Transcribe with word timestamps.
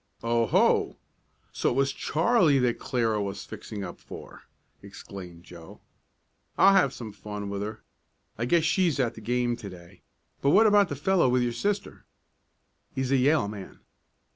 "Oh, 0.23 0.47
ho! 0.47 0.97
So 1.53 1.69
it 1.69 1.75
was 1.75 1.93
Charlie 1.93 2.57
that 2.57 2.79
Clara 2.79 3.21
was 3.21 3.45
fixing 3.45 3.83
up 3.83 3.99
for!" 3.99 4.45
exclaimed 4.81 5.43
Joe. 5.43 5.79
"I'll 6.57 6.73
have 6.73 6.91
some 6.91 7.11
fun 7.11 7.51
with 7.51 7.61
her. 7.61 7.83
I 8.35 8.45
guess 8.45 8.63
she's 8.63 8.99
at 8.99 9.13
the 9.13 9.21
game 9.21 9.55
to 9.57 9.69
day. 9.69 10.01
But 10.41 10.49
what 10.57 10.65
about 10.65 10.89
the 10.89 10.95
fellow 10.95 11.29
with 11.29 11.43
your 11.43 11.53
sister?" 11.53 12.03
"He's 12.95 13.11
a 13.11 13.17
Yale 13.17 13.47
man." 13.47 13.81